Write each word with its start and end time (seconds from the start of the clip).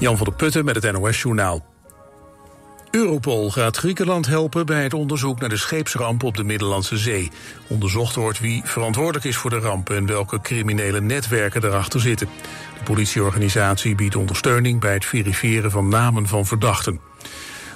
Jan 0.00 0.16
van 0.16 0.26
der 0.26 0.34
Putten 0.34 0.64
met 0.64 0.82
het 0.82 0.92
NOS-journaal. 0.92 1.64
Europol 2.90 3.50
gaat 3.50 3.76
Griekenland 3.76 4.26
helpen 4.26 4.66
bij 4.66 4.82
het 4.82 4.94
onderzoek 4.94 5.40
naar 5.40 5.48
de 5.48 5.56
scheepsramp 5.56 6.22
op 6.22 6.36
de 6.36 6.44
Middellandse 6.44 6.98
Zee. 6.98 7.30
Onderzocht 7.68 8.14
wordt 8.14 8.40
wie 8.40 8.62
verantwoordelijk 8.64 9.24
is 9.24 9.36
voor 9.36 9.50
de 9.50 9.58
ramp 9.58 9.90
en 9.90 10.06
welke 10.06 10.40
criminele 10.40 11.00
netwerken 11.00 11.64
erachter 11.64 12.00
zitten. 12.00 12.28
De 12.78 12.84
politieorganisatie 12.84 13.94
biedt 13.94 14.16
ondersteuning 14.16 14.80
bij 14.80 14.92
het 14.92 15.04
verifiëren 15.04 15.70
van 15.70 15.88
namen 15.88 16.26
van 16.26 16.46
verdachten. 16.46 17.00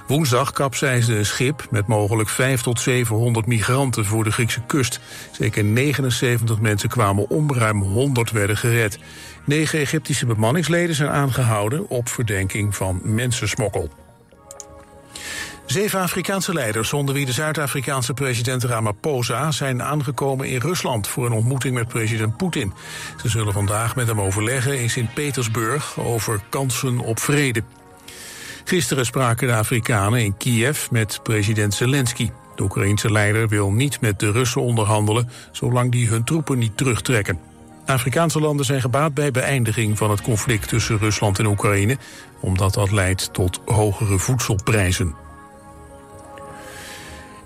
Woensdag 0.07 0.53
kapseisde 0.53 1.17
een 1.17 1.27
schip 1.27 1.67
met 1.71 1.87
mogelijk 1.87 2.29
5 2.29 2.61
tot 2.61 2.81
700 2.81 3.47
migranten 3.47 4.05
voor 4.05 4.25
de 4.25 4.33
Griekse 4.33 4.61
kust. 4.67 5.01
Zeker 5.33 5.65
79 5.65 6.61
mensen 6.61 6.89
kwamen 6.89 7.31
om, 7.31 7.53
ruim 7.53 7.83
100 7.83 8.31
werden 8.31 8.57
gered. 8.57 8.99
Negen 9.45 9.79
Egyptische 9.79 10.27
bemanningsleden 10.27 10.95
zijn 10.95 11.11
aangehouden 11.11 11.89
op 11.89 12.09
verdenking 12.09 12.77
van 12.77 13.01
mensensmokkel. 13.03 13.91
Zeven 15.67 16.01
Afrikaanse 16.01 16.53
leiders, 16.53 16.93
onder 16.93 17.15
wie 17.15 17.27
de 17.27 17.33
Zuid-Afrikaanse 17.33 18.15
president 18.15 18.65
Ramaphosa, 18.65 19.51
zijn 19.51 19.83
aangekomen 19.83 20.49
in 20.49 20.61
Rusland 20.61 21.09
voor 21.09 21.27
een 21.27 21.33
ontmoeting 21.33 21.75
met 21.75 21.89
president 21.89 22.37
Poetin. 22.37 22.73
Ze 23.23 23.29
zullen 23.29 23.53
vandaag 23.53 23.97
met 23.97 24.07
hem 24.07 24.21
overleggen 24.21 24.81
in 24.81 24.91
Sint-Petersburg 24.91 25.99
over 25.99 26.41
kansen 26.49 26.99
op 26.99 27.21
vrede. 27.21 27.63
Gisteren 28.65 29.07
spraken 29.07 29.49
de 29.49 29.55
Afrikanen 29.55 30.25
in 30.25 30.37
Kiev 30.37 30.91
met 30.91 31.21
president 31.23 31.75
Zelensky. 31.75 32.31
De 32.55 32.63
Oekraïense 32.63 33.13
leider 33.13 33.49
wil 33.49 33.71
niet 33.71 34.01
met 34.01 34.19
de 34.19 34.31
Russen 34.31 34.63
onderhandelen, 34.63 35.31
zolang 35.53 35.93
die 35.93 36.09
hun 36.09 36.25
troepen 36.25 36.59
niet 36.59 36.77
terugtrekken. 36.77 37.54
Afrikaanse 37.87 38.41
landen 38.41 38.67
zijn 38.67 38.81
gebaat 38.81 39.15
bij 39.15 39.31
beëindiging 39.31 39.99
van 39.99 40.11
het 40.11 40.21
conflict 40.21 40.69
tussen 40.69 40.99
Rusland 40.99 41.39
en 41.39 41.47
Oekraïne, 41.47 41.99
omdat 42.41 42.75
dat 42.75 42.91
leidt 42.91 43.33
tot 43.33 43.61
hogere 43.65 44.19
voedselprijzen. 44.19 45.15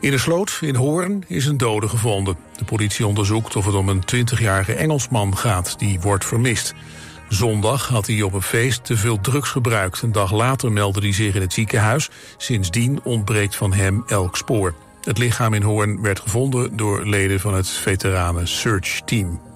In 0.01 0.11
de 0.11 0.19
sloot 0.19 0.59
in 0.61 0.75
Hoorn 0.75 1.25
is 1.27 1.47
een 1.47 1.57
dode 1.57 1.89
gevonden. 1.89 2.37
De 2.57 2.65
politie 2.65 3.07
onderzoekt 3.07 3.57
of 3.57 3.65
het 3.65 3.75
om 3.75 3.89
een 3.89 4.03
20-jarige 4.17 4.75
Engelsman 4.75 5.37
gaat 5.37 5.79
die 5.79 6.01
wordt 6.01 6.25
vermist. 6.25 6.75
Zondag 7.29 7.89
had 7.89 8.07
hij 8.07 8.23
op 8.23 8.33
een 8.33 8.43
feest 8.43 8.85
te 8.85 8.97
veel 8.97 9.21
drugs 9.21 9.51
gebruikt. 9.51 10.03
Een 10.03 10.13
dag 10.13 10.33
later 10.33 10.73
meldde 10.73 11.01
hij 11.01 11.13
zich 11.13 11.35
in 11.35 11.41
het 11.41 11.53
ziekenhuis. 11.53 12.11
Sindsdien 12.37 13.01
ontbreekt 13.03 13.57
van 13.57 13.73
hem 13.73 14.05
elk 14.07 14.37
spoor. 14.37 14.75
Het 15.03 15.19
lichaam 15.19 15.55
in 15.55 15.63
Hoorn 15.63 16.03
werd 16.03 16.21
gevonden 16.21 16.77
door 16.77 17.07
leden 17.07 17.41
van 17.41 17.55
het 17.55 17.69
veteranen 17.69 18.49
Search 18.49 19.01
Team. 19.05 19.48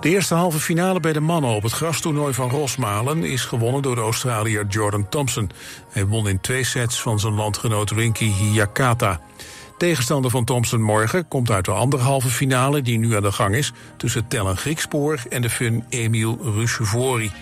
De 0.00 0.08
eerste 0.08 0.34
halve 0.34 0.58
finale 0.58 1.00
bij 1.00 1.12
de 1.12 1.20
mannen 1.20 1.50
op 1.50 1.62
het 1.62 1.72
grastoernooi 1.72 2.34
van 2.34 2.50
Rosmalen 2.50 3.24
is 3.24 3.44
gewonnen 3.44 3.82
door 3.82 3.94
de 3.94 4.00
Australiër 4.00 4.66
Jordan 4.66 5.08
Thompson. 5.08 5.50
Hij 5.90 6.06
won 6.06 6.28
in 6.28 6.40
twee 6.40 6.64
sets 6.64 7.00
van 7.00 7.20
zijn 7.20 7.34
landgenoot 7.34 7.90
Rinky 7.90 8.32
Hiyakata. 8.32 9.20
Tegenstander 9.78 10.30
van 10.30 10.44
Thompson 10.44 10.82
morgen 10.82 11.28
komt 11.28 11.50
uit 11.50 11.64
de 11.64 11.70
andere 11.70 12.02
halve 12.02 12.28
finale 12.28 12.82
die 12.82 12.98
nu 12.98 13.16
aan 13.16 13.22
de 13.22 13.32
gang 13.32 13.54
is 13.54 13.72
tussen 13.96 14.28
Tellen 14.28 14.56
Griekspoor 14.56 15.22
en 15.28 15.42
de 15.42 15.50
Fun 15.50 15.84
Emil 15.88 16.38
Rushevori. 16.42 17.32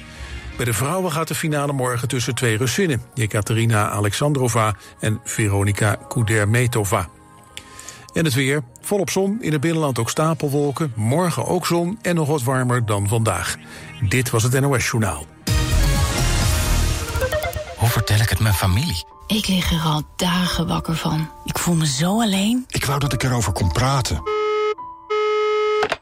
Bij 0.56 0.65
de 0.65 0.72
vrouwen 0.72 1.12
gaat 1.12 1.28
de 1.28 1.34
finale 1.34 1.72
morgen 1.72 2.09
tussen 2.09 2.34
twee 2.34 2.56
Russinnen, 2.56 3.03
Jekaterina 3.15 3.91
Alexandrova 3.91 4.75
en 5.00 5.20
Veronika 5.25 5.98
Kudermetova. 6.09 7.09
En 8.19 8.24
het 8.24 8.34
weer. 8.34 8.62
Volop 8.80 9.11
zon, 9.11 9.42
in 9.42 9.52
het 9.52 9.61
binnenland 9.61 9.98
ook 9.98 10.11
stapelwolken. 10.11 10.92
Morgen 10.94 11.47
ook 11.47 11.66
zon 11.66 11.98
en 12.02 12.14
nog 12.14 12.28
wat 12.28 12.42
warmer 12.42 12.86
dan 12.86 13.08
vandaag. 13.08 13.56
Dit 14.08 14.30
was 14.30 14.42
het 14.42 14.60
NOS 14.60 14.91
Journaal. 14.91 15.27
Hoe 17.77 17.88
vertel 17.88 18.19
ik 18.19 18.28
het 18.28 18.41
mijn 18.41 18.55
familie? 18.55 19.05
Ik 19.27 19.48
lig 19.48 19.72
er 19.72 19.80
al 19.80 20.02
dagen 20.16 20.66
wakker 20.66 20.97
van. 20.97 21.30
Ik 21.44 21.59
voel 21.59 21.75
me 21.75 21.87
zo 21.87 22.20
alleen. 22.20 22.65
Ik 22.69 22.84
wou 22.84 22.98
dat 22.98 23.12
ik 23.12 23.22
erover 23.22 23.53
kon 23.53 23.72
praten. 23.72 24.22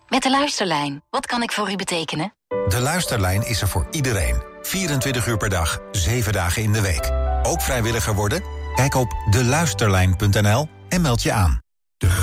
Met 0.08 0.22
de 0.22 0.30
luisterlijn. 0.30 1.02
Wat 1.10 1.26
kan 1.26 1.42
ik 1.42 1.52
voor 1.52 1.70
u 1.70 1.76
betekenen? 1.76 2.32
De 2.48 2.80
luisterlijn 2.80 3.46
is 3.46 3.60
er 3.60 3.68
voor 3.68 3.86
iedereen. 3.90 4.42
24 4.62 5.26
uur 5.26 5.36
per 5.36 5.48
dag, 5.48 5.78
7 5.90 6.32
dagen 6.32 6.62
in 6.62 6.72
de 6.72 6.80
week. 6.80 7.12
Ook 7.42 7.62
vrijwilliger 7.62 8.14
worden? 8.14 8.42
Kijk 8.74 8.94
op 8.94 9.14
deluisterlijn.nl 9.30 10.68
en 10.88 11.00
meld 11.00 11.22
je 11.22 11.32
aan. 11.32 11.64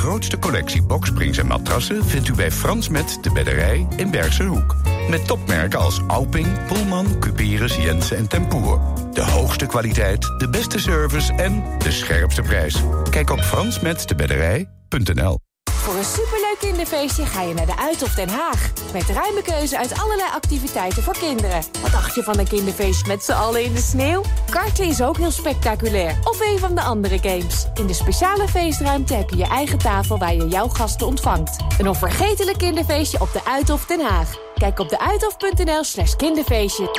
Grootste 0.04 0.40
collectie 0.40 0.84
boksprings 0.84 1.38
en 1.38 1.48
matrassen 1.48 2.06
vindt 2.06 2.28
u 2.28 2.34
bij 2.34 2.52
Frans 2.52 2.90
Met 2.90 3.18
de 3.22 3.32
Bedderij 3.32 3.88
in 3.96 4.12
Bergse 4.12 4.44
Hoek. 4.44 4.76
Met 5.10 5.28
topmerken 5.28 5.80
als 5.80 6.02
Alping, 6.08 6.48
Pullman, 6.68 7.20
Cuperus, 7.20 7.76
Jensen 7.76 8.18
en 8.18 8.28
Tempoer. 8.28 8.82
De 9.14 9.22
hoogste 9.22 9.66
kwaliteit, 9.66 10.22
de 10.38 10.50
beste 10.50 10.80
service 10.80 11.34
en 11.34 11.64
de 11.78 11.92
scherpste 11.92 12.42
prijs. 12.42 12.84
Kijk 13.10 13.30
op 13.30 13.40
fransmetdebedderij.nl 13.40 15.40
Voor 15.84 15.96
een 15.96 16.04
superleuk 16.04 16.58
kinderfeestje 16.60 17.26
ga 17.26 17.42
je 17.42 17.54
naar 17.54 17.66
de 17.66 17.78
Uithof 17.78 18.16
Den 18.16 18.30
Haag. 18.30 18.72
Met 18.94 19.04
ruime 19.04 19.42
keuze 19.42 19.78
uit 19.78 20.00
allerlei 20.00 20.30
activiteiten 20.30 21.04
voor 21.04 21.18
kinderen. 21.18 21.64
Wat 21.82 21.92
dacht 21.92 22.16
je 22.16 22.24
van 22.24 22.40
een 22.40 22.48
kinderfeestje 22.48 23.08
met 23.08 23.24
z'n 23.24 23.32
allen 23.32 23.64
in 23.64 23.74
de 23.74 23.80
sneeuw? 23.80 24.24
Karten 24.50 24.86
is 24.86 25.02
ook 25.02 25.18
heel 25.18 25.32
spectaculair. 25.32 26.20
Of 26.24 26.40
een 26.40 26.60
van 26.60 26.76
de 26.76 26.82
andere 26.82 27.18
games. 27.20 27.66
In 27.74 27.88
de 27.88 27.94
speciale 27.94 28.48
feestruimte 28.48 29.14
heb 29.14 29.30
je 29.30 29.38
je 29.38 29.48
eigen 29.48 29.78
tafel 29.78 30.18
waar 30.18 30.34
je 30.34 30.48
jouw 30.48 30.68
gasten 30.68 31.08
ontvangt. 31.08 31.64
Een 31.80 31.88
onvergetelijk 31.88 32.58
kinderfeestje 32.58 33.20
op 33.20 33.32
de 33.32 33.46
Uithof 33.46 33.86
Den 33.86 34.02
Haag. 34.02 34.36
Kijk 34.56 34.80
op 34.80 34.90
deuithof.nl 34.90 35.84
slash 35.84 36.16
kinderfeestje. 36.16 36.90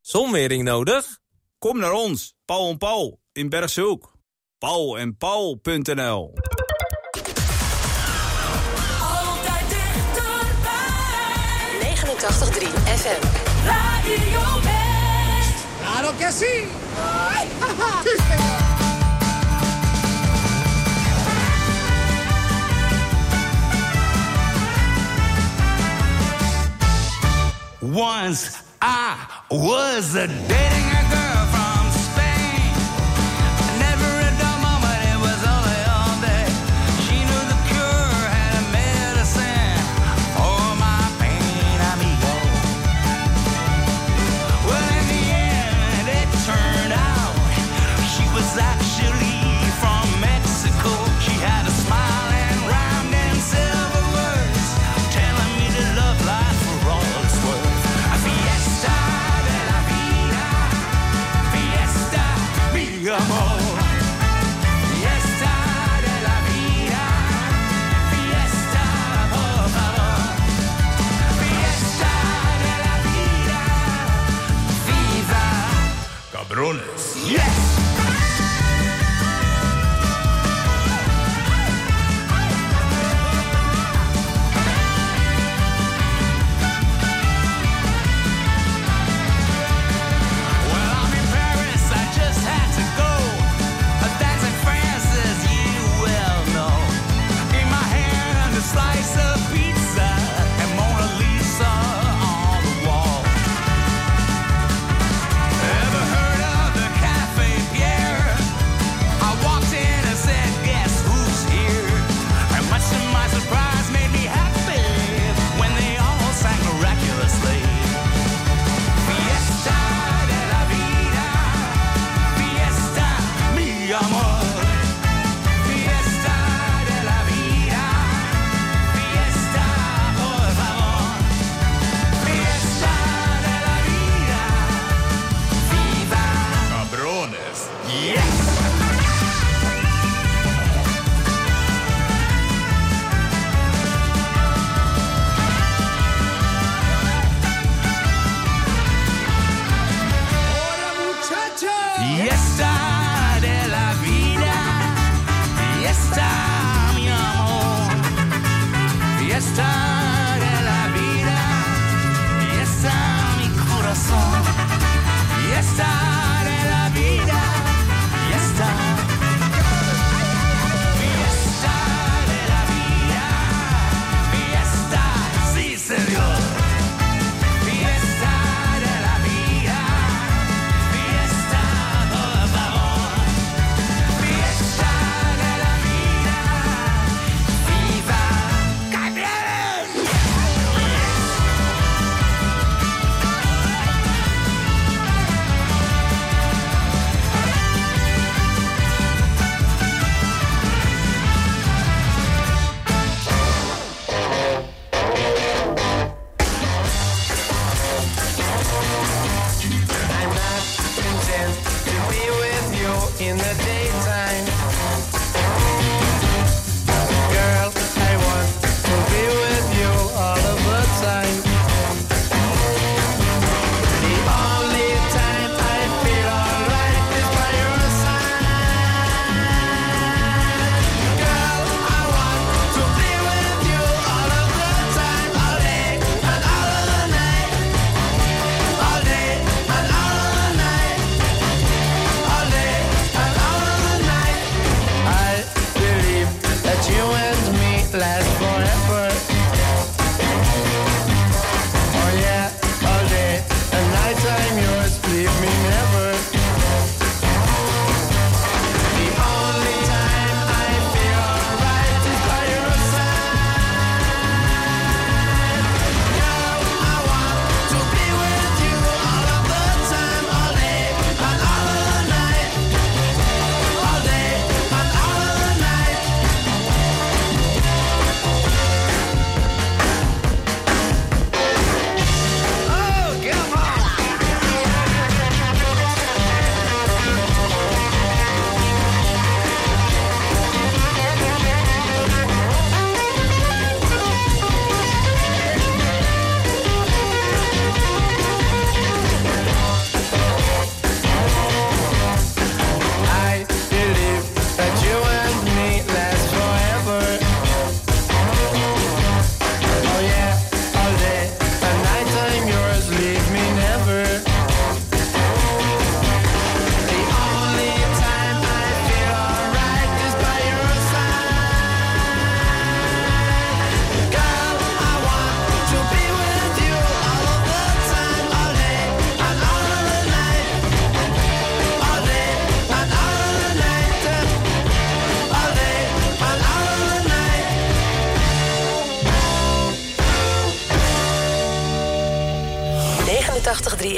Zonwering 0.00 0.62
nodig? 0.62 1.18
Kom 1.58 1.78
naar 1.78 1.92
ons, 1.92 2.34
Paul 2.44 2.70
en 2.70 2.78
Paul, 2.78 3.20
in 3.32 3.48
Bergshoek. 3.48 4.12
Paul 4.58 4.98
en 4.98 5.16
Paul.nl 5.16 6.32
83 12.26 12.70
FM. 12.86 13.20
Radio 13.66 14.40
Best. 14.62 15.66
¡Claro 15.82 16.16
que 16.16 16.32
sí! 16.32 16.68
Once 27.92 28.62
I 28.80 29.26
was 29.50 30.14
dating 30.14 30.48
a 30.48 31.02
girl 31.10 31.46
from 31.52 31.83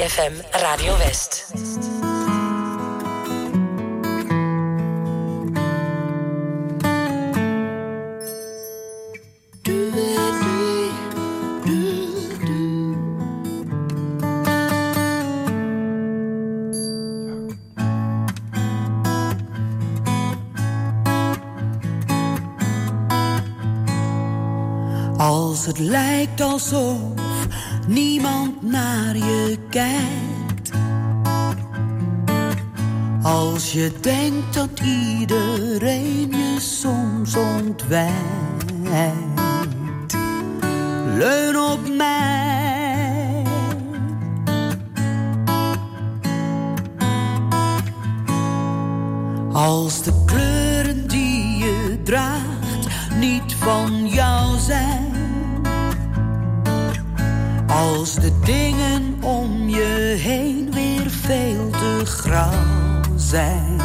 ZFM 0.07 0.33
Radio 0.51 0.97
West. 0.97 1.45
Als 25.17 25.65
het 25.65 25.79
lijkt 25.79 26.41
alsof 26.41 26.97
niemand 27.87 28.61
naar 28.61 29.15
je 29.17 29.36
als 33.21 33.71
je 33.71 33.91
denkt 34.01 34.53
dat 34.53 34.79
iedereen 34.79 36.29
je 36.29 36.55
soms 36.59 37.35
ontwijkt. 37.35 38.71
Leun 41.17 41.57
op 41.57 41.79
mij. 41.97 43.43
Als 49.51 50.03
de 50.03 50.23
kleuren 50.25 51.07
die 51.07 51.57
je 51.57 51.99
draagt 52.03 52.87
niet 53.19 53.53
van 53.53 54.07
jou 54.07 54.59
zijn. 54.59 55.15
Als 57.67 58.15
de 58.15 58.39
dingen 58.45 59.16
om 59.27 59.69
je 59.69 60.15
heen 60.19 60.71
weer 60.71 61.09
veel 61.09 61.69
te 61.69 62.01
grauw 62.05 63.01
zijn. 63.15 63.77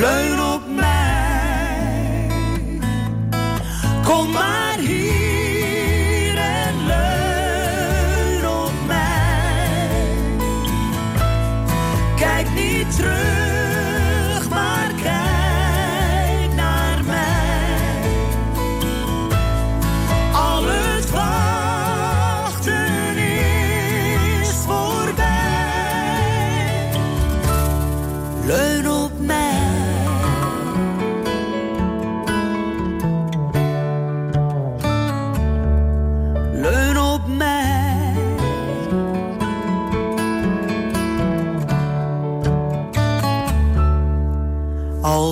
Leun 0.00 0.40
op 0.54 0.62
mij, 0.74 2.28
kom 4.04 4.30
maar. 4.30 4.61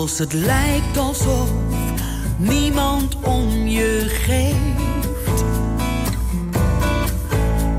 Als 0.00 0.18
het 0.18 0.32
lijkt 0.32 0.96
alsof 0.96 1.50
niemand 2.36 3.16
om 3.22 3.66
je 3.66 4.04
geeft. 4.08 5.44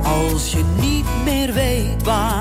Als 0.03 0.51
je 0.51 0.63
niet 0.79 1.05
meer 1.25 1.53
weet 1.53 2.03
waar 2.03 2.40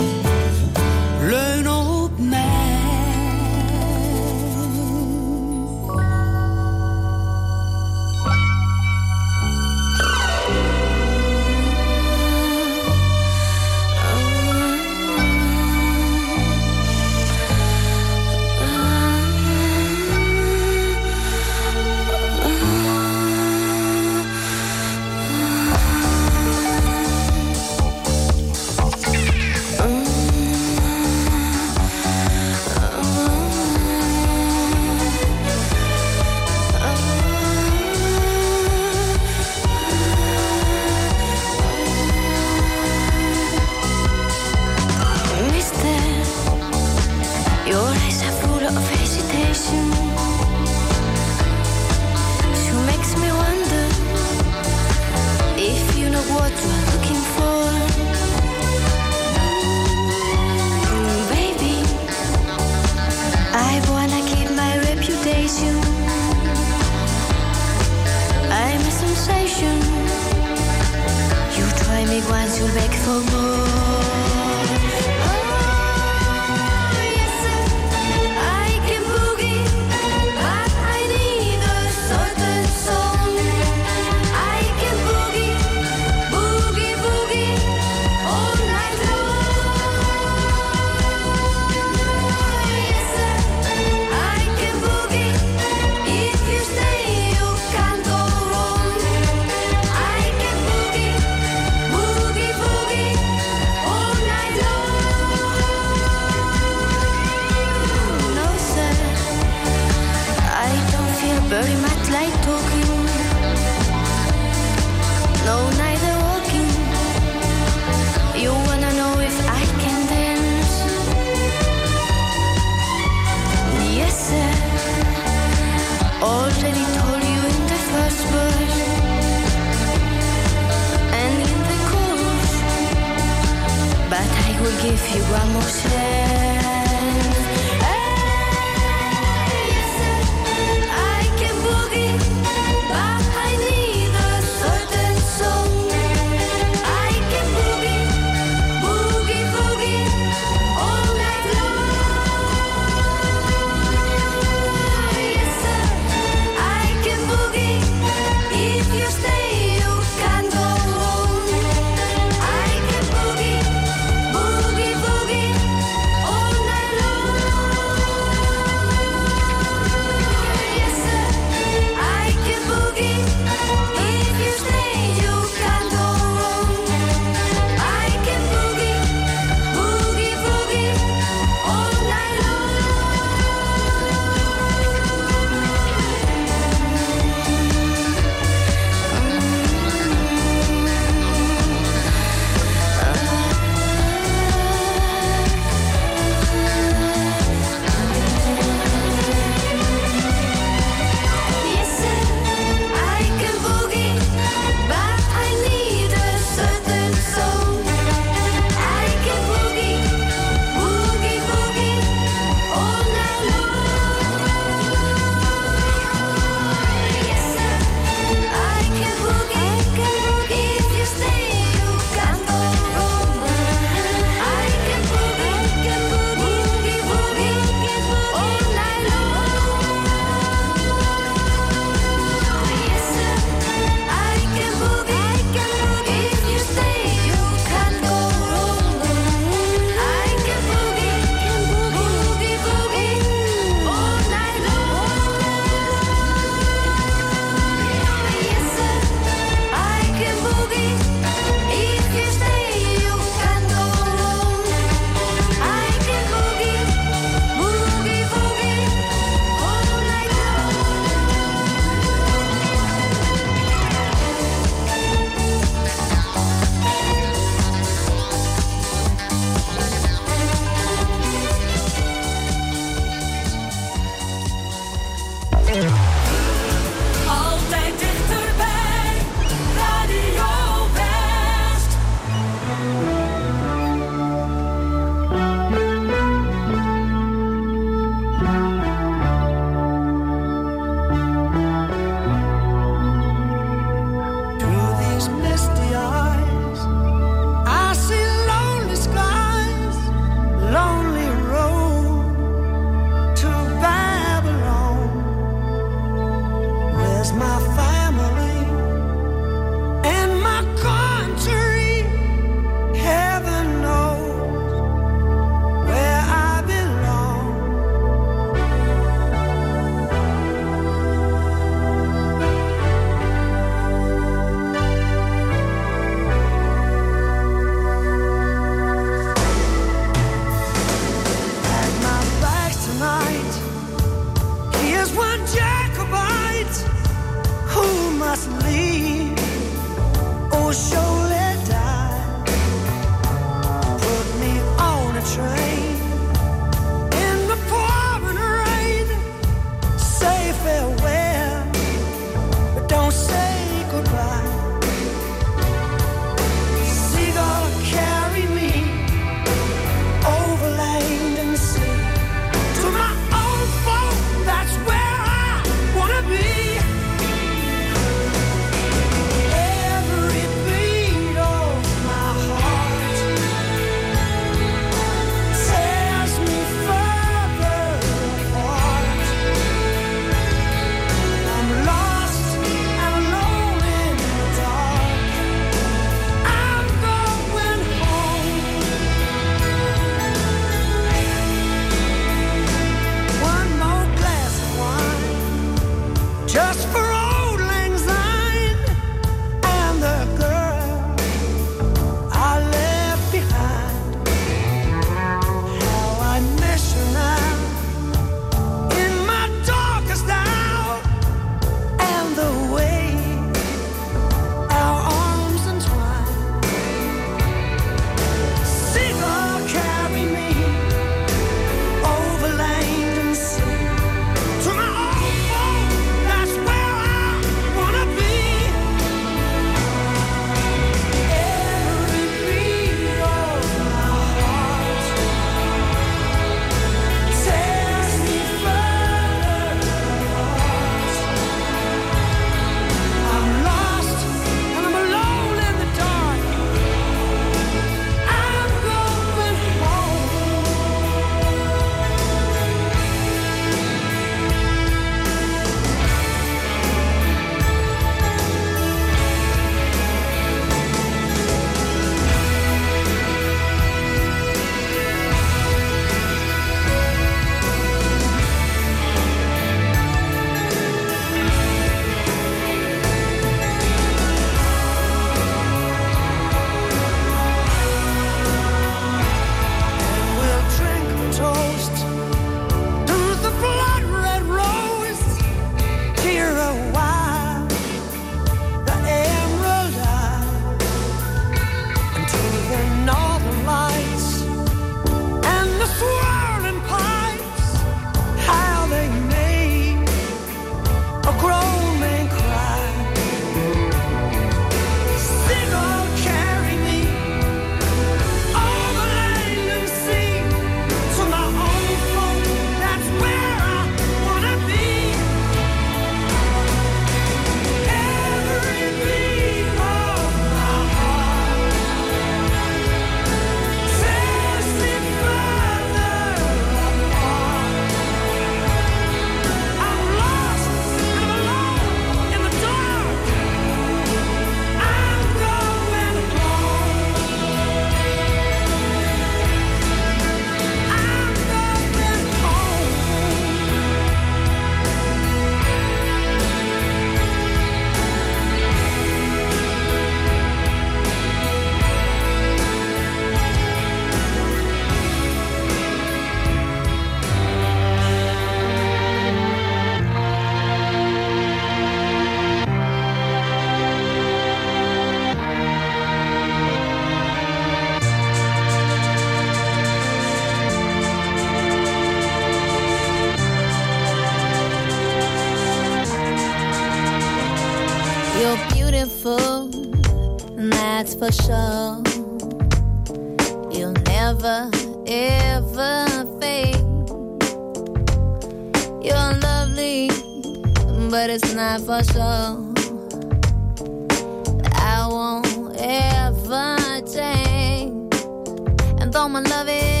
gonna 599.29 599.47
love 599.47 599.67
it. 599.69 600.00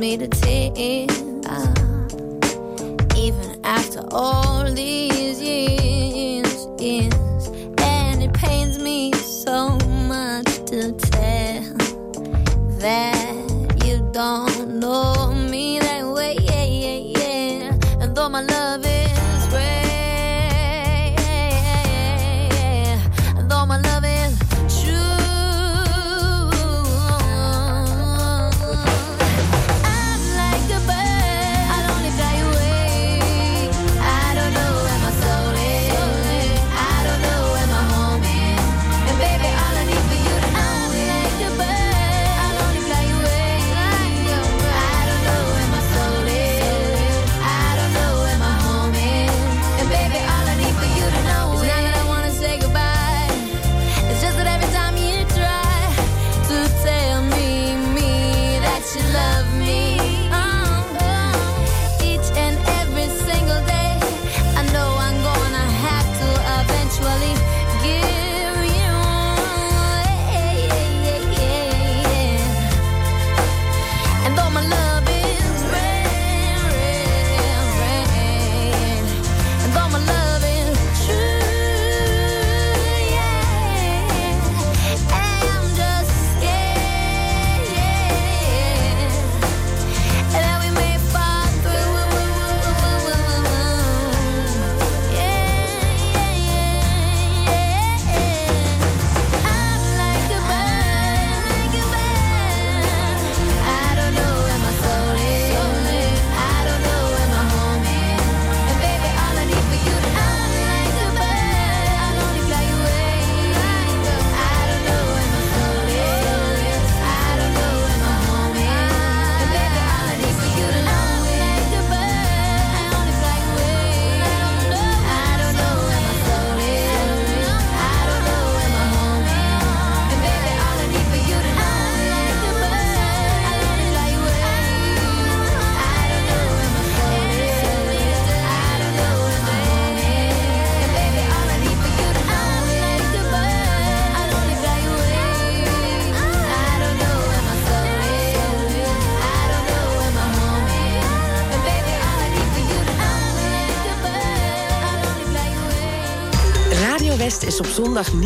me 0.00 0.16
to 0.16 0.28
tears. 0.28 1.10
Uh, 1.44 1.74
even 3.16 3.60
after 3.64 4.02
all 4.10 4.59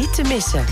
niet 0.05 0.14
te 0.14 0.23
missen. 0.23 0.64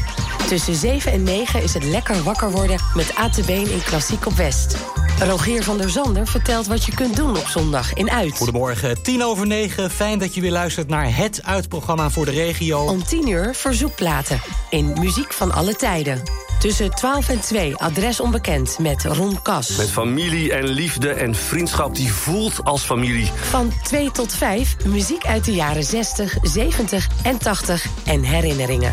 Tussen 0.48 0.74
7 0.74 1.12
en 1.12 1.22
9 1.22 1.62
is 1.62 1.74
het 1.74 1.84
lekker 1.84 2.22
wakker 2.22 2.50
worden 2.50 2.80
met 2.94 3.14
ATB 3.14 3.48
in 3.48 3.66
e 3.66 3.78
Klassiek 3.84 4.26
op 4.26 4.32
West. 4.32 4.76
Rogier 5.18 5.62
van 5.62 5.78
der 5.78 5.90
Zander 5.90 6.26
vertelt 6.26 6.66
wat 6.66 6.84
je 6.84 6.94
kunt 6.94 7.16
doen 7.16 7.36
op 7.36 7.46
zondag 7.46 7.92
in 7.92 8.10
Uit. 8.10 8.36
Goedemorgen, 8.36 9.02
10 9.02 9.24
over 9.24 9.46
9. 9.46 9.90
Fijn 9.90 10.18
dat 10.18 10.34
je 10.34 10.40
weer 10.40 10.50
luistert 10.50 10.88
naar 10.88 11.16
het 11.16 11.40
Uitprogramma 11.44 12.10
voor 12.10 12.24
de 12.24 12.30
regio. 12.30 12.84
Om 12.84 13.04
10 13.04 13.28
uur 13.28 13.54
verzoekplaten 13.54 14.40
in 14.70 14.92
Muziek 14.98 15.32
van 15.32 15.52
alle 15.52 15.74
tijden. 15.74 16.22
Tussen 16.58 16.90
12 16.90 17.28
en 17.28 17.40
2, 17.40 17.76
adres 17.76 18.20
onbekend, 18.20 18.78
met 18.78 19.04
Ron 19.04 19.42
Kas. 19.42 19.76
Met 19.76 19.90
familie 19.90 20.52
en 20.52 20.64
liefde 20.64 21.12
en 21.12 21.34
vriendschap 21.34 21.94
die 21.94 22.12
voelt 22.12 22.64
als 22.64 22.82
familie. 22.82 23.30
Van 23.50 23.72
2 23.82 24.10
tot 24.10 24.34
5, 24.34 24.76
muziek 24.86 25.26
uit 25.26 25.44
de 25.44 25.52
jaren 25.52 25.84
60, 25.84 26.36
70 26.42 27.08
en 27.22 27.38
80 27.38 27.86
en 28.04 28.22
herinneringen. 28.22 28.92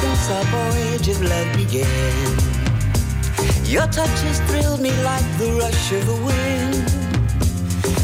since 0.00 0.28
our 0.30 0.44
voyage 0.44 1.08
of 1.08 1.22
love 1.22 1.50
began. 1.56 2.36
Your 3.64 3.86
touch 3.88 4.18
has 4.28 4.40
thrilled 4.48 4.80
me 4.80 4.92
like 5.02 5.26
the 5.38 5.50
rush 5.60 5.92
of 5.92 6.04
the 6.10 6.18
wind, 6.28 6.74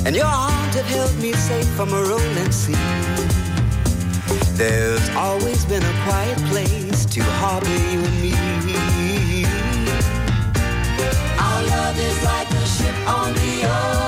and 0.06 0.16
your 0.16 0.26
arms 0.26 0.74
have 0.74 0.86
held 0.86 1.14
me 1.20 1.32
safe 1.32 1.68
from 1.76 1.92
a 1.92 2.02
rolling 2.10 2.52
sea. 2.52 2.86
There's 4.56 5.08
always 5.10 5.64
been 5.66 5.82
a 5.82 5.94
quiet 6.04 6.38
place 6.50 7.04
to 7.14 7.20
harbor 7.40 7.78
you 7.92 8.00
and 8.08 8.18
me. 8.22 9.44
Our 11.46 11.62
love 11.74 11.98
is 11.98 12.18
like 12.24 12.50
a 12.62 12.66
ship 12.74 12.96
on 13.18 13.32
the 13.34 13.52
ocean 13.66 14.01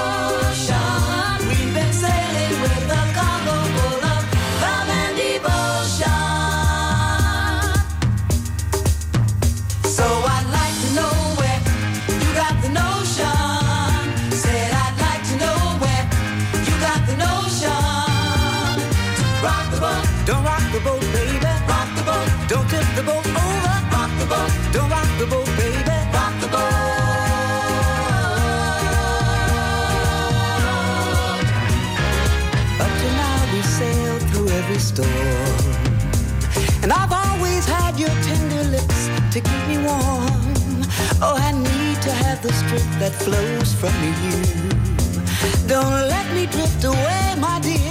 every 34.75 34.81
storm. 34.81 35.09
And 36.83 36.93
I've 36.93 37.13
always 37.13 37.65
had 37.67 37.99
your 37.99 38.15
tender 38.23 38.65
lips 38.71 39.09
to 39.33 39.41
keep 39.41 39.69
me 39.69 39.79
warm. 39.79 40.83
Oh, 41.23 41.37
I 41.37 41.53
need 41.53 42.03
to 42.03 42.13
have 42.13 42.43
the 42.43 42.53
strength 42.53 42.99
that 42.99 43.15
flows 43.15 43.73
from 43.75 43.95
you. 44.03 44.41
Don't 45.69 46.09
let 46.09 46.27
me 46.35 46.47
drift 46.47 46.85
away, 46.85 47.35
my 47.39 47.61
dear. 47.61 47.84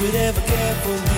Would 0.00 0.14
ever 0.14 0.40
care 0.42 0.74
for 0.82 1.10
me. 1.10 1.15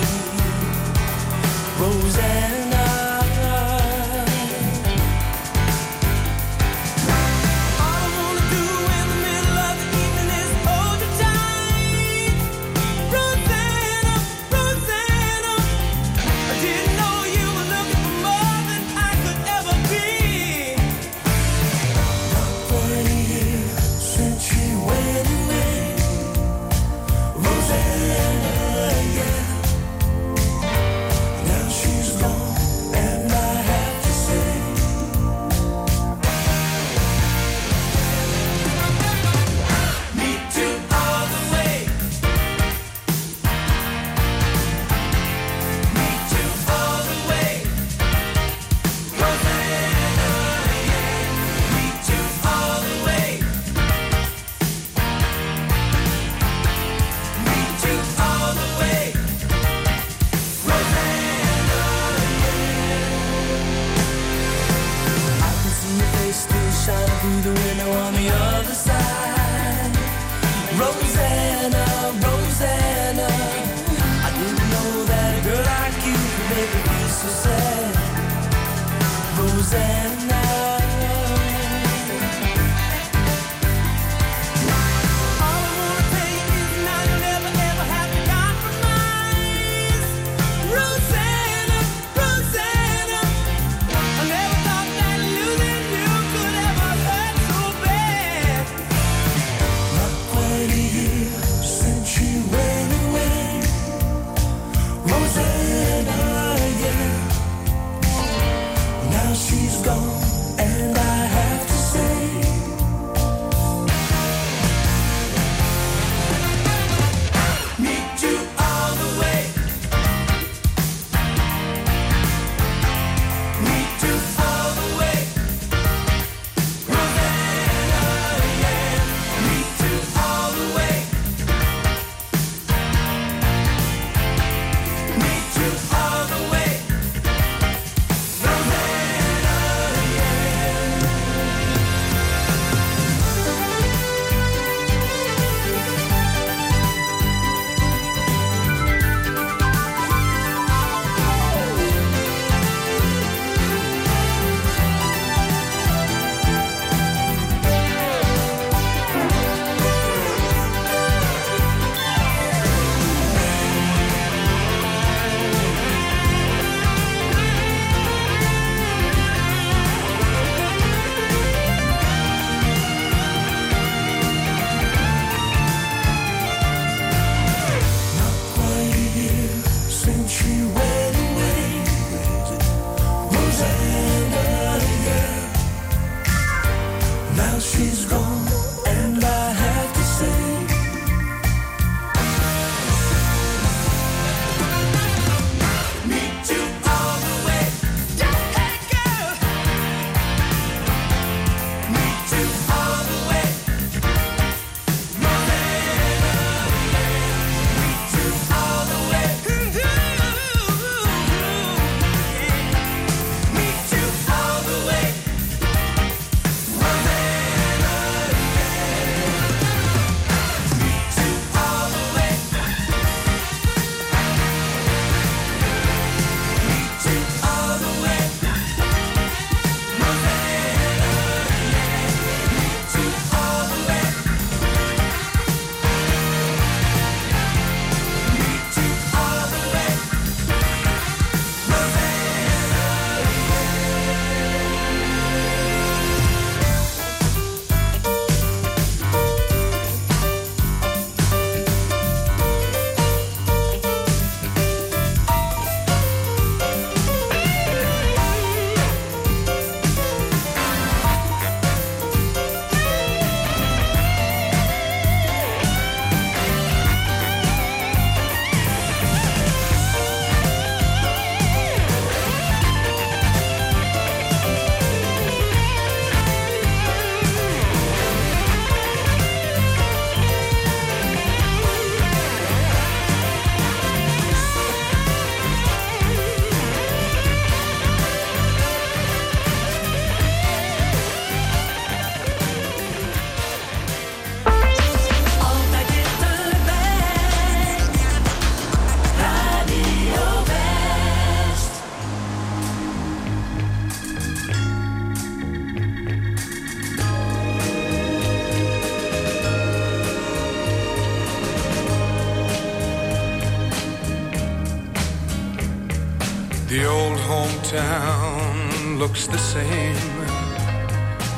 Hometown 317.71 318.97
looks 318.97 319.27
the 319.27 319.37
same 319.37 319.95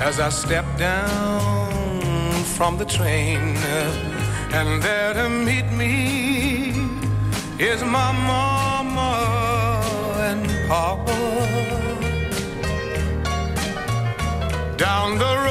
as 0.01 0.19
I 0.19 0.29
step 0.29 0.65
down 0.77 2.43
from 2.55 2.77
the 2.77 2.85
train. 2.85 3.57
And 4.53 4.81
there 4.81 5.13
to 5.13 5.29
meet 5.29 5.71
me 5.71 6.71
is 7.59 7.83
my 7.83 8.11
mama 8.11 9.81
and 10.19 10.47
papa. 10.67 11.17
Down 14.77 15.17
the 15.17 15.35
road 15.45 15.50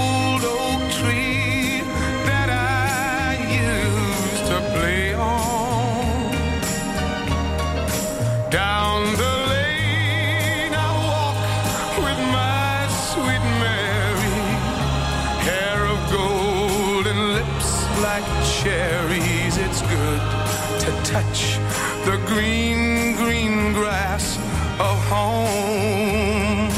the 22.05 22.17
green, 22.25 23.15
green 23.15 23.73
grass 23.73 24.37
of 24.79 24.97
home. 25.07 26.69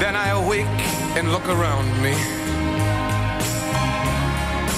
Then 0.00 0.16
I 0.16 0.28
awake 0.30 0.80
and 1.16 1.30
look 1.30 1.46
around 1.48 1.88
me 2.02 2.14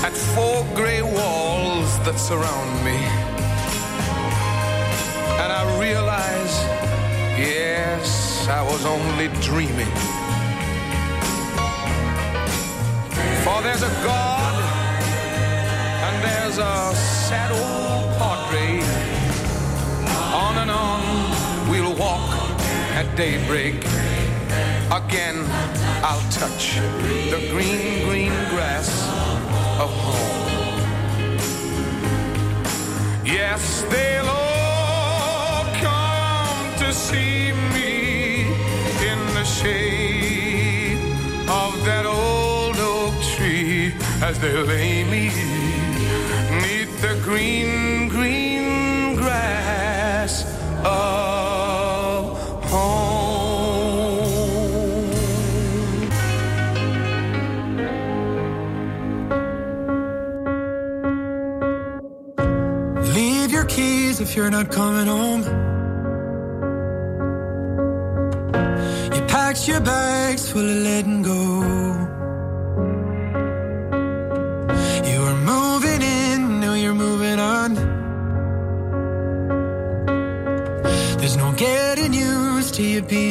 at 0.05 0.13
four 0.35 0.67
gray 0.75 1.03
walls 1.03 1.99
that 2.05 2.19
surround 2.19 2.85
me. 2.85 2.99
And 5.41 5.53
I 5.53 5.63
realize, 5.79 6.55
yes, 7.39 8.49
I 8.49 8.63
was 8.63 8.85
only 8.85 9.29
dreaming. 9.41 9.93
For 13.45 13.63
there's 13.63 13.83
a 13.83 13.93
God 14.05 14.34
there's 16.57 16.67
a 16.67 16.97
sad 16.97 17.51
old 17.51 18.17
portrait. 18.19 18.85
On 20.33 20.59
and 20.59 20.71
on 20.71 21.03
we'll 21.69 21.95
walk 21.97 22.31
at 22.95 23.07
daybreak. 23.17 23.85
Again, 24.93 25.45
I'll 26.03 26.31
touch 26.31 26.77
the 27.31 27.41
green, 27.51 28.07
green 28.07 28.33
grass 28.51 28.89
of 29.81 29.91
home. 29.91 30.79
Yes, 33.25 33.83
they'll 33.91 34.29
all 34.29 35.65
come 35.83 36.79
to 36.79 36.93
see 36.93 37.53
me 37.75 38.43
in 39.11 39.19
the 39.35 39.45
shade 39.45 40.99
of 41.49 41.85
that 41.85 42.07
old 42.07 42.77
oak 42.77 43.15
tree 43.35 43.93
as 44.23 44.39
they 44.39 44.53
lay 44.63 45.05
me 45.05 45.54
green, 47.25 48.09
green 48.09 49.17
grass 49.17 50.45
of 50.85 52.39
home. 52.71 54.21
Leave 63.15 63.51
your 63.51 63.65
keys 63.65 64.21
if 64.21 64.37
you're 64.37 64.51
not 64.51 64.71
coming 64.71 65.07
home. 65.07 65.43
You 69.15 69.23
packed 69.35 69.67
your 69.67 69.81
bags 69.81 70.53
full 70.53 70.61
of 70.61 70.83
letting 70.89 71.14
to 82.75 82.83
you 82.83 83.03
being 83.03 83.24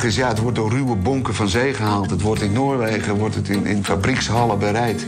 grappige 0.00 0.20
is, 0.20 0.26
ja, 0.26 0.28
het 0.28 0.38
wordt 0.38 0.56
door 0.56 0.70
ruwe 0.70 0.96
bonken 0.96 1.34
van 1.34 1.48
zee 1.48 1.74
gehaald. 1.74 2.10
Het 2.10 2.20
wordt 2.20 2.42
in 2.42 2.52
Noorwegen 2.52 3.14
wordt 3.14 3.34
het 3.34 3.48
in, 3.48 3.66
in 3.66 3.84
fabriekshallen 3.84 4.58
bereid. 4.58 5.06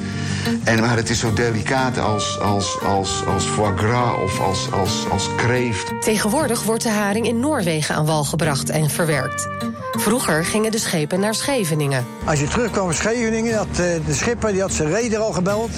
En, 0.64 0.80
maar 0.80 0.96
het 0.96 1.10
is 1.10 1.18
zo 1.18 1.32
delicaat 1.32 1.98
als, 1.98 2.40
als, 2.40 2.80
als, 2.80 3.22
als 3.26 3.44
foie 3.44 3.76
gras 3.76 4.14
of 4.22 4.40
als, 4.40 4.72
als, 4.72 5.06
als 5.10 5.28
kreeft. 5.36 5.92
Tegenwoordig 6.00 6.62
wordt 6.62 6.82
de 6.82 6.90
haring 6.90 7.26
in 7.26 7.40
Noorwegen 7.40 7.94
aan 7.94 8.06
wal 8.06 8.24
gebracht 8.24 8.70
en 8.70 8.90
verwerkt. 8.90 9.48
Vroeger 9.92 10.44
gingen 10.44 10.70
de 10.70 10.78
schepen 10.78 11.20
naar 11.20 11.34
Scheveningen. 11.34 12.06
Als 12.24 12.40
je 12.40 12.46
terugkwam 12.46 12.88
in 12.88 12.94
Scheveningen, 12.94 13.56
had 13.56 13.68
eh, 13.68 13.76
de 14.06 14.14
schipper 14.14 14.52
die 14.52 14.60
had 14.60 14.72
zijn 14.72 14.90
reder 14.90 15.18
al 15.18 15.32
gebeld. 15.32 15.70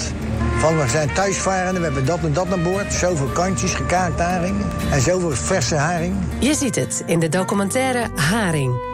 Van 0.58 0.78
we 0.78 0.88
zijn 0.88 1.12
thuisvarenden, 1.12 1.80
we 1.80 1.84
hebben 1.84 2.04
dat 2.04 2.18
en 2.18 2.32
dat 2.32 2.52
aan 2.52 2.62
boord. 2.62 2.92
Zoveel 2.92 3.26
kantjes, 3.26 3.74
gekaakt 3.74 4.20
haring. 4.20 4.56
En 4.90 5.00
zoveel 5.00 5.30
verse 5.30 5.74
haring. 5.74 6.16
Je 6.38 6.54
ziet 6.54 6.74
het 6.74 7.02
in 7.06 7.18
de 7.18 7.28
documentaire 7.28 8.08
Haring. 8.14 8.93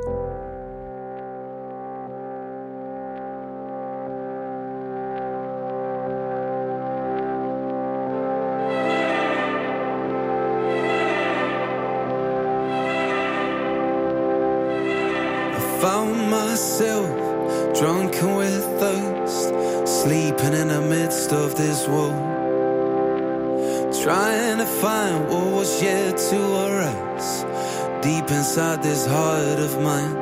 Deep 28.01 28.31
inside 28.31 28.81
this 28.81 29.05
heart 29.05 29.59
of 29.59 29.79
mine. 29.81 30.15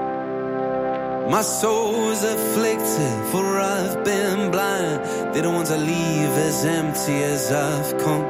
My 1.29 1.41
soul 1.41 2.09
is 2.09 2.23
afflicted, 2.23 3.31
for 3.31 3.45
I've 3.59 4.03
been 4.03 4.51
blind. 4.51 5.33
Didn't 5.33 5.53
want 5.53 5.67
to 5.67 5.77
leave 5.77 6.33
as 6.47 6.65
empty 6.65 7.23
as 7.23 7.51
I've 7.51 7.97
come. 7.99 8.25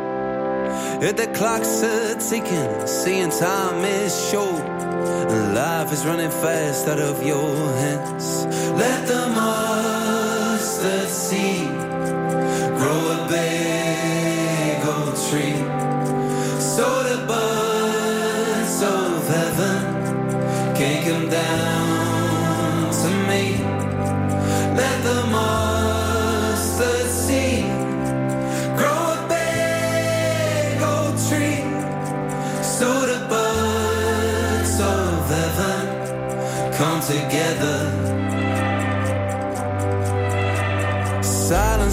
If 1.01 1.15
the 1.15 1.27
clocks 1.27 1.83
are 1.83 2.15
ticking, 2.29 2.87
seeing 2.87 3.31
time 3.31 3.83
is 3.85 4.13
short, 4.29 4.61
and 5.31 5.55
life 5.55 5.91
is 5.93 6.05
running 6.05 6.29
fast 6.29 6.87
out 6.87 6.99
of 6.99 7.23
your 7.25 7.55
hands. 7.83 8.45
Let 8.83 9.07
the 9.07 9.27
mustard 9.29 11.09
seed 11.09 11.69
grow 12.77 12.99
a 13.17 13.27
big 13.29 13.59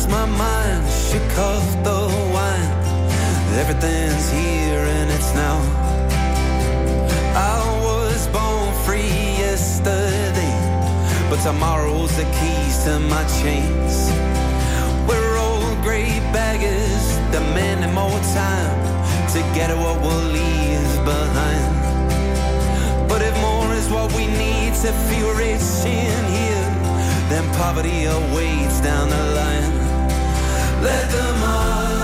My 0.08 0.24
mind, 0.24 0.88
shook 0.88 1.38
off 1.38 1.66
the 1.82 2.00
wine. 2.32 2.70
Everything's 3.58 4.30
here 4.30 4.84
and 4.96 5.10
it's 5.10 5.34
now. 5.34 5.58
I 7.34 7.58
was 7.82 8.28
born 8.28 8.72
free 8.84 9.18
yesterday, 9.44 10.54
but 11.28 11.40
tomorrow's 11.42 12.14
the 12.16 12.24
keys 12.38 12.84
to 12.84 13.00
my 13.00 13.24
chains. 13.42 14.10
We're 15.08 15.36
old 15.38 15.82
great 15.82 16.20
baggers, 16.32 17.04
demanding 17.32 17.94
more 17.94 18.20
time 18.34 18.78
to 19.32 19.38
get 19.54 19.76
what 19.76 20.00
we'll 20.02 20.28
leave 20.40 21.04
behind. 21.04 21.76
But 23.08 23.22
if 23.22 23.34
more 23.40 23.72
is 23.74 23.88
what 23.90 24.12
we 24.14 24.26
need 24.26 24.74
to 24.84 24.92
feel 25.08 25.30
rich 25.34 25.84
in 25.84 26.24
here, 26.38 26.68
then 27.30 27.44
poverty 27.54 28.04
awaits 28.04 28.80
down 28.80 29.08
the 29.08 29.24
line. 29.34 29.75
Let 30.86 31.10
them 31.10 31.42
all 31.42 31.95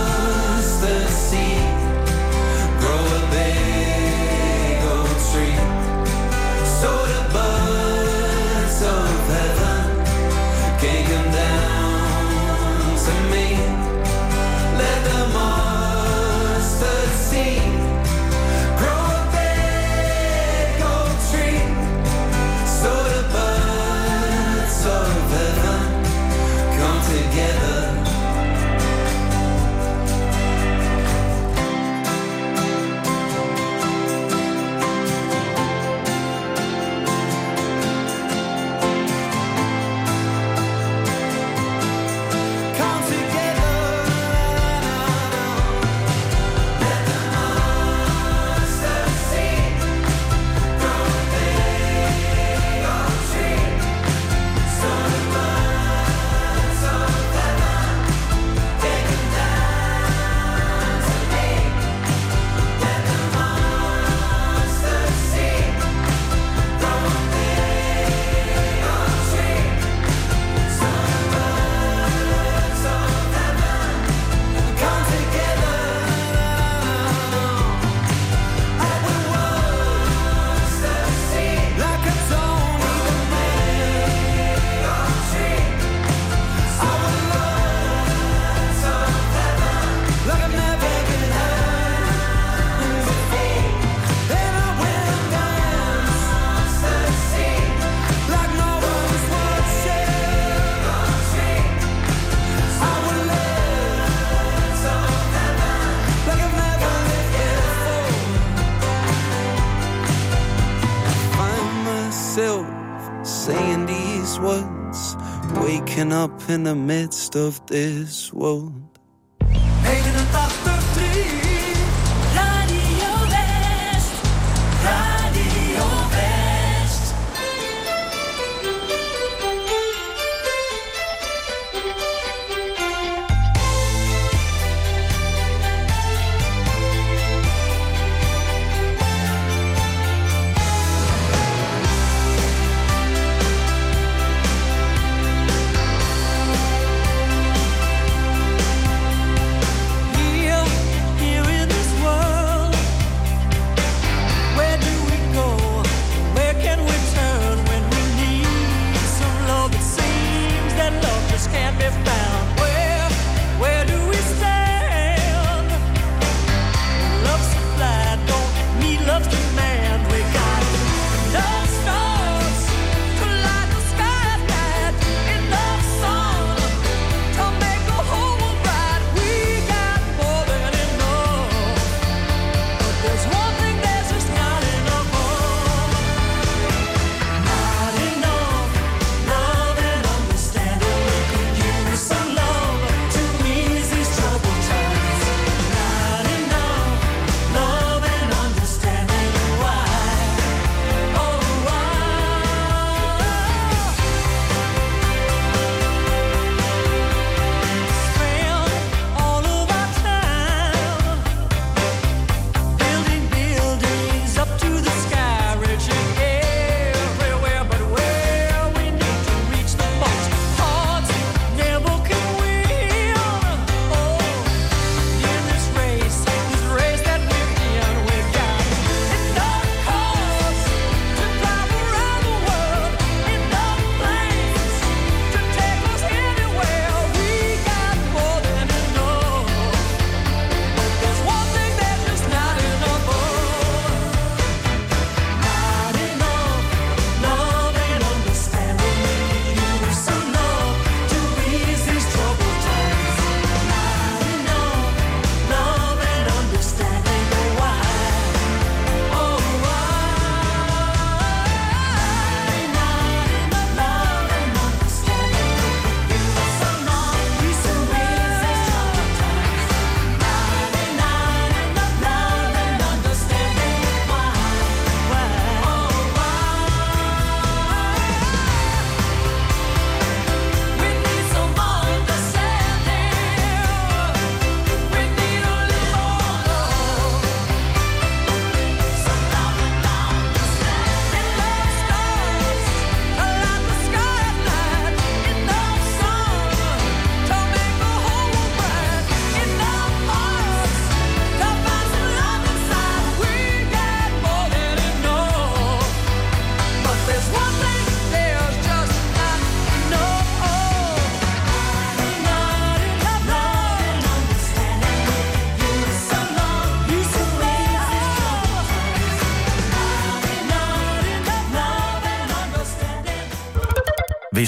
waking 116.02 116.12
up 116.12 116.50
in 116.50 116.64
the 116.64 116.74
midst 116.74 117.36
of 117.36 117.64
this 117.66 118.32
world. 118.32 118.91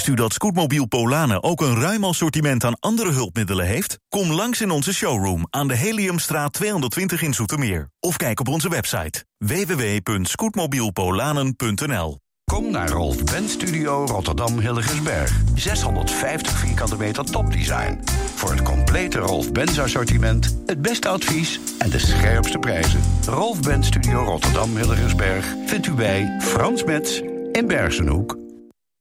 Wist 0.05 0.17
u 0.17 0.23
dat 0.23 0.33
Scootmobiel 0.33 0.87
Polanen 0.87 1.43
ook 1.43 1.61
een 1.61 1.81
ruim 1.81 2.05
assortiment 2.05 2.65
aan 2.65 2.79
andere 2.81 3.11
hulpmiddelen 3.11 3.67
heeft? 3.67 3.99
Kom 4.09 4.33
langs 4.33 4.61
in 4.61 4.71
onze 4.71 4.95
showroom 4.95 5.47
aan 5.51 5.69
de 5.69 5.75
Heliumstraat 5.75 6.53
220 6.53 7.23
in 7.23 7.35
Zoetermeer. 7.35 7.91
Of 8.01 8.17
kijk 8.17 8.41
op 8.41 8.49
onze 8.49 8.69
website 8.69 9.25
www.scootmobielpolanen.nl 9.39 12.19
Kom 12.45 12.71
naar 12.71 12.89
Rolf 12.89 13.25
Benz 13.25 13.53
Studio 13.53 14.07
Rotterdam 14.07 14.59
Hilligensberg. 14.59 15.41
650 15.55 16.59
vierkante 16.59 16.97
meter 16.97 17.25
topdesign. 17.25 18.01
Voor 18.35 18.51
het 18.51 18.63
complete 18.63 19.19
Rolf 19.19 19.53
Benz 19.53 19.79
assortiment, 19.79 20.59
het 20.67 20.83
beste 20.83 21.09
advies 21.09 21.61
en 21.79 21.91
de 21.91 21.99
scherpste 21.99 22.59
prijzen. 22.59 23.01
Rolf 23.27 23.61
Benz 23.61 23.87
Studio 23.87 24.25
Rotterdam 24.25 24.77
Hilligensberg 24.77 25.55
vindt 25.67 25.87
u 25.87 25.93
bij 25.93 26.37
Frans 26.41 26.85
Metz 26.85 27.21
in 27.53 27.67
Bergenhoek. 27.67 28.44